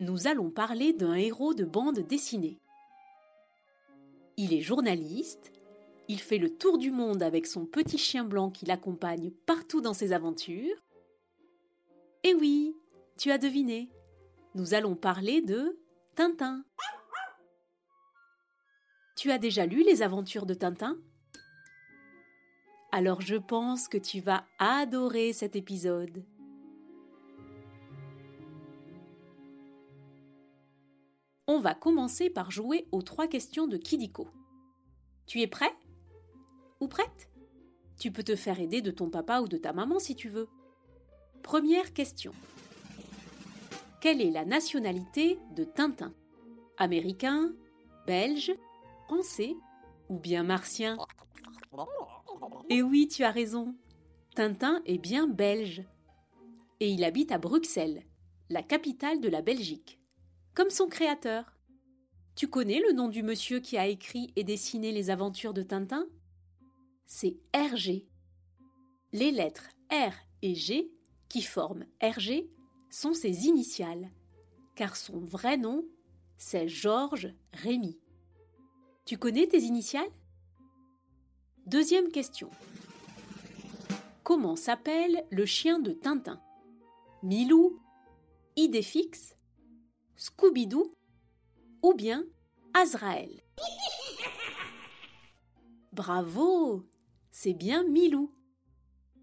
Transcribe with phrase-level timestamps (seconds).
[0.00, 2.58] nous allons parler d'un héros de bande dessinée.
[4.36, 5.52] Il est journaliste,
[6.08, 9.94] il fait le tour du monde avec son petit chien blanc qui l'accompagne partout dans
[9.94, 10.76] ses aventures.
[12.22, 12.76] Et oui,
[13.16, 13.88] tu as deviné,
[14.54, 15.78] nous allons parler de
[16.14, 16.64] Tintin.
[19.16, 20.98] Tu as déjà lu les aventures de Tintin?
[22.92, 26.24] Alors je pense que tu vas adorer cet épisode.
[31.48, 34.26] On va commencer par jouer aux trois questions de Kidiko.
[35.26, 35.72] Tu es prêt?
[36.80, 37.30] Ou prête?
[38.00, 40.48] Tu peux te faire aider de ton papa ou de ta maman si tu veux.
[41.44, 42.32] Première question.
[44.00, 46.12] Quelle est la nationalité de Tintin?
[46.78, 47.52] Américain
[48.08, 48.52] Belge
[49.04, 49.54] Français
[50.08, 50.98] Ou bien martien?
[52.68, 53.76] Eh oui, tu as raison.
[54.34, 55.84] Tintin est bien belge.
[56.80, 58.02] Et il habite à Bruxelles,
[58.50, 60.00] la capitale de la Belgique
[60.56, 61.52] comme son créateur.
[62.34, 66.06] Tu connais le nom du monsieur qui a écrit et dessiné les aventures de Tintin?
[67.06, 68.08] C'est Hergé.
[69.12, 70.90] Les lettres R et G
[71.28, 72.50] qui forment Hergé
[72.90, 74.10] sont ses initiales,
[74.74, 75.84] car son vrai nom,
[76.38, 77.98] c'est Georges Rémy.
[79.04, 80.10] Tu connais tes initiales?
[81.66, 82.50] Deuxième question.
[84.24, 86.40] Comment s'appelle le chien de Tintin?
[87.22, 87.78] Milou
[88.56, 89.35] Idéfix
[90.16, 90.94] Scooby-Doo
[91.82, 92.24] ou bien
[92.74, 93.42] Azraël.
[95.92, 96.84] Bravo
[97.30, 98.32] C'est bien Milou.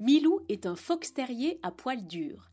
[0.00, 2.50] Milou est un fox terrier à poil dur.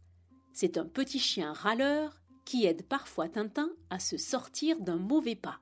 [0.54, 5.60] C'est un petit chien râleur qui aide parfois Tintin à se sortir d'un mauvais pas.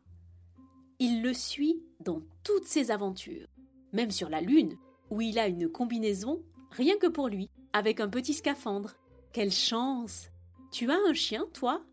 [1.00, 3.48] Il le suit dans toutes ses aventures,
[3.92, 4.78] même sur la Lune,
[5.10, 8.96] où il a une combinaison rien que pour lui, avec un petit scaphandre.
[9.32, 10.30] Quelle chance
[10.72, 11.84] Tu as un chien, toi?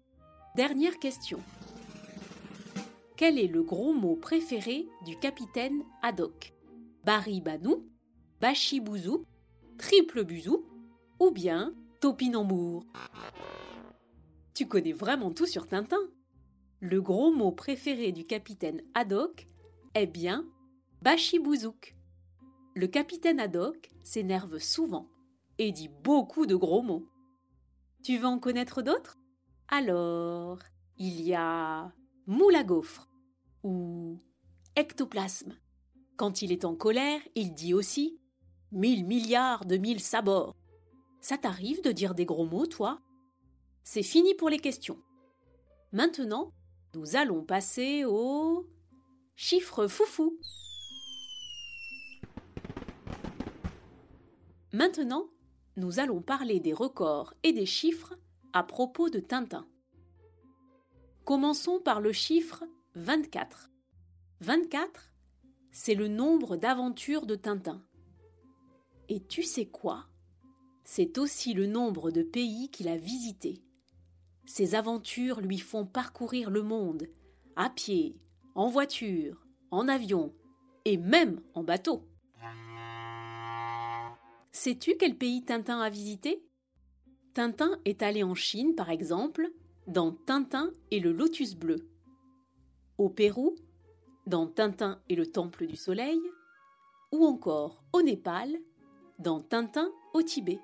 [0.56, 1.40] Dernière question.
[3.16, 6.52] Quel est le gros mot préféré du capitaine Haddock?
[7.04, 7.86] Barry Banou,
[8.40, 9.24] Bachi Bouzou,
[9.78, 10.64] Triple Buzou
[11.20, 12.84] ou bien Topinambour?
[14.54, 16.00] Tu connais vraiment tout sur Tintin
[16.80, 19.46] Le gros mot préféré du capitaine Haddock
[19.94, 20.44] est bien
[21.02, 21.94] Bachibouzouk.
[22.74, 25.08] Le capitaine Haddock s'énerve souvent
[25.58, 27.08] et dit beaucoup de gros mots.
[28.02, 29.19] Tu veux en connaître d'autres?
[29.70, 30.58] Alors,
[30.98, 31.92] il y a
[32.26, 33.08] moule à gaufre
[33.62, 34.18] ou
[34.74, 35.54] ectoplasme.
[36.16, 38.20] Quand il est en colère, il dit aussi
[38.72, 40.56] mille milliards de mille sabords.
[41.20, 43.00] Ça t'arrive de dire des gros mots, toi?
[43.84, 44.98] C'est fini pour les questions.
[45.92, 46.52] Maintenant,
[46.94, 48.66] nous allons passer au
[49.36, 50.36] chiffre foufou.
[54.72, 55.28] Maintenant,
[55.76, 58.16] nous allons parler des records et des chiffres
[58.52, 59.66] à propos de Tintin.
[61.24, 63.70] Commençons par le chiffre 24.
[64.40, 65.12] 24,
[65.70, 67.84] c'est le nombre d'aventures de Tintin.
[69.08, 70.06] Et tu sais quoi?
[70.84, 73.62] C'est aussi le nombre de pays qu'il a visités.
[74.46, 77.06] Ses aventures lui font parcourir le monde,
[77.54, 78.16] à pied,
[78.56, 80.34] en voiture, en avion
[80.84, 82.08] et même en bateau.
[84.50, 86.42] Sais-tu quel pays Tintin a visité?
[87.34, 89.50] Tintin est allé en Chine, par exemple,
[89.86, 91.88] dans Tintin et le lotus bleu.
[92.98, 93.54] Au Pérou,
[94.26, 96.20] dans Tintin et le temple du soleil,
[97.12, 98.56] ou encore au Népal,
[99.18, 100.60] dans Tintin au Tibet.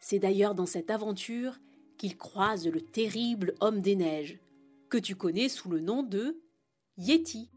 [0.00, 1.58] C'est d'ailleurs dans cette aventure
[1.98, 4.40] qu'il croise le terrible homme des neiges,
[4.90, 6.40] que tu connais sous le nom de
[6.98, 7.50] Yeti.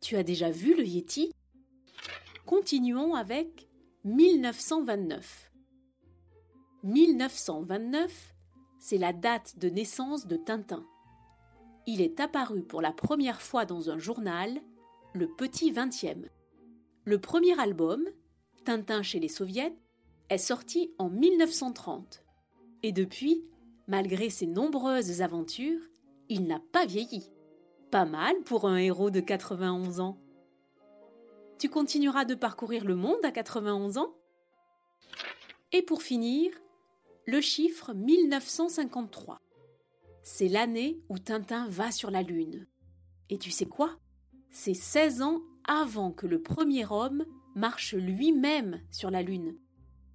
[0.00, 1.32] Tu as déjà vu le Yeti?
[2.44, 3.68] Continuons avec
[4.04, 5.52] 1929.
[6.86, 8.36] 1929,
[8.78, 10.86] c'est la date de naissance de Tintin.
[11.84, 14.60] Il est apparu pour la première fois dans un journal,
[15.12, 16.28] le Petit Vingtième.
[17.04, 18.04] Le premier album,
[18.64, 19.74] Tintin chez les Soviets,
[20.28, 22.22] est sorti en 1930.
[22.84, 23.44] Et depuis,
[23.88, 25.82] malgré ses nombreuses aventures,
[26.28, 27.32] il n'a pas vieilli.
[27.90, 30.20] Pas mal pour un héros de 91 ans.
[31.58, 34.14] Tu continueras de parcourir le monde à 91 ans?
[35.72, 36.52] Et pour finir,
[37.26, 39.40] le chiffre 1953.
[40.22, 42.66] c'est l'année où Tintin va sur la Lune.
[43.30, 43.96] Et tu sais quoi?
[44.50, 47.24] C'est 16 ans avant que le premier homme
[47.56, 49.56] marche lui-même sur la Lune.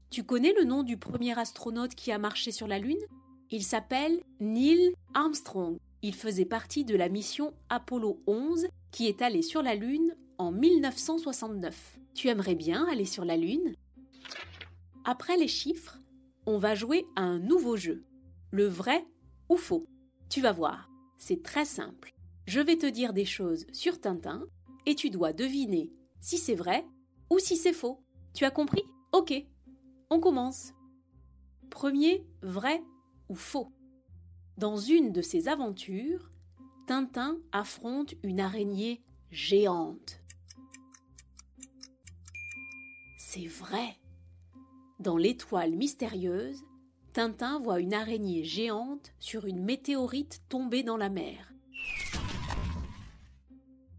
[0.10, 3.04] Tu connais le nom du premier astronaute qui a marché sur la Lune?
[3.50, 5.78] Il s'appelle Neil Armstrong.
[6.02, 10.52] Il faisait partie de la mission Apollo 11 qui est allée sur la Lune en
[10.52, 12.00] 1969.
[12.14, 13.76] Tu aimerais bien aller sur la Lune?
[15.04, 16.01] Après les chiffres,
[16.46, 18.04] on va jouer à un nouveau jeu.
[18.52, 19.06] Le vrai
[19.50, 19.86] ou faux
[20.30, 22.14] Tu vas voir, c'est très simple.
[22.46, 24.46] Je vais te dire des choses sur Tintin
[24.86, 26.86] et tu dois deviner si c'est vrai
[27.30, 28.04] ou si c'est faux.
[28.34, 28.84] Tu as compris?
[29.12, 29.34] Ok,
[30.10, 30.74] on commence.
[31.70, 32.84] Premier, vrai
[33.30, 33.72] ou faux
[34.58, 36.32] Dans une de ses aventures,
[36.88, 40.20] Tintin affronte une araignée géante.
[43.18, 44.01] C'est vrai.
[45.02, 46.64] Dans l'étoile mystérieuse,
[47.14, 51.52] Tintin voit une araignée géante sur une météorite tombée dans la mer.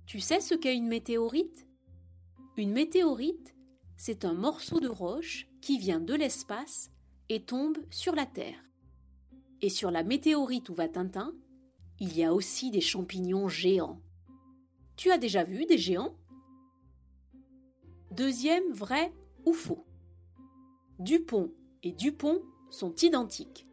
[0.06, 1.66] Tu sais ce qu'est une météorite?
[2.56, 3.56] Une météorite,
[3.96, 6.92] c'est un morceau de roche qui vient de l'espace
[7.28, 8.62] et tombe sur la Terre.
[9.60, 11.34] Et sur la météorite où va Tintin,
[11.98, 14.00] il y a aussi des champignons géants.
[14.94, 16.14] Tu as déjà vu des géants?
[18.12, 19.12] Deuxième vrai
[19.44, 19.84] ou faux?
[21.02, 21.50] Dupont
[21.82, 23.66] et Dupont sont identiques.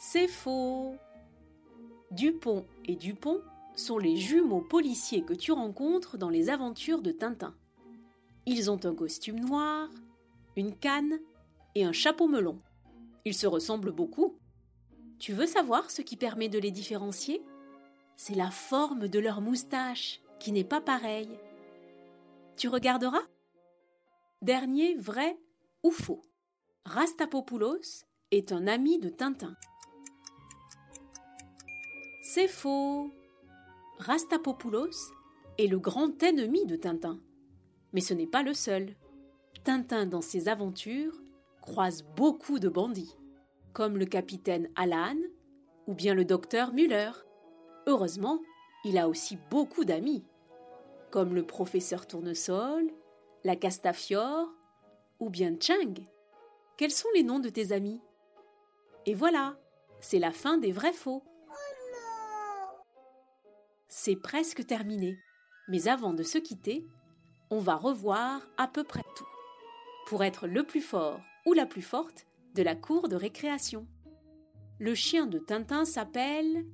[0.00, 0.96] C'est faux.
[2.12, 3.42] Dupont et Dupont
[3.74, 7.54] sont les jumeaux policiers que tu rencontres dans les aventures de Tintin.
[8.46, 9.90] Ils ont un costume noir,
[10.56, 11.18] une canne
[11.74, 12.58] et un chapeau melon.
[13.26, 14.38] Ils se ressemblent beaucoup.
[15.18, 17.42] Tu veux savoir ce qui permet de les différencier?
[18.16, 21.38] C'est la forme de leur moustache qui n'est pas pareille.
[22.56, 23.20] Tu regarderas?
[24.42, 25.38] Dernier vrai
[25.82, 26.26] ou faux
[26.84, 29.56] Rastapopoulos est un ami de Tintin.
[32.22, 33.10] C'est faux.
[33.98, 35.10] Rastapopoulos
[35.56, 37.18] est le grand ennemi de Tintin.
[37.94, 38.94] Mais ce n'est pas le seul.
[39.64, 41.18] Tintin, dans ses aventures,
[41.62, 43.16] croise beaucoup de bandits,
[43.72, 45.16] comme le capitaine Alan
[45.86, 47.12] ou bien le docteur Müller.
[47.86, 48.42] Heureusement,
[48.84, 50.24] il a aussi beaucoup d'amis,
[51.10, 52.92] comme le professeur Tournesol,
[53.46, 54.52] la Castafiore
[55.20, 55.94] ou bien Chang.
[56.76, 58.00] Quels sont les noms de tes amis?
[59.06, 59.56] Et voilà,
[60.00, 61.22] c'est la fin des vrais faux.
[63.86, 65.16] C'est presque terminé.
[65.68, 66.88] Mais avant de se quitter,
[67.50, 69.28] on va revoir à peu près tout.
[70.08, 73.86] Pour être le plus fort ou la plus forte de la cour de récréation.
[74.80, 76.66] Le chien de Tintin s'appelle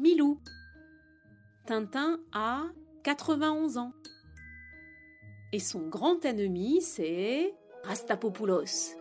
[0.00, 0.40] Milou.
[1.66, 2.64] Tintin a
[3.04, 3.92] 91 ans.
[5.52, 7.54] Et son grand ennemi, c'est
[7.84, 8.94] Rastapopoulos.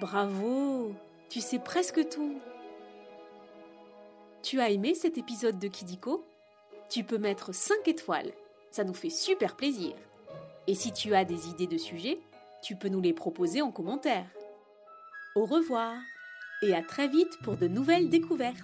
[0.00, 0.92] Bravo,
[1.30, 2.38] tu sais presque tout.
[4.42, 6.24] Tu as aimé cet épisode de Kidiko?
[6.90, 8.32] Tu peux mettre 5 étoiles,
[8.70, 9.94] ça nous fait super plaisir.
[10.66, 12.18] Et si tu as des idées de sujets,
[12.62, 14.26] tu peux nous les proposer en commentaire.
[15.34, 15.94] Au revoir
[16.62, 18.56] et à très vite pour de nouvelles découvertes.